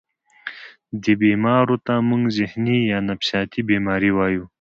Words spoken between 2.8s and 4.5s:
يا نفسياتي بيمارۍ وايو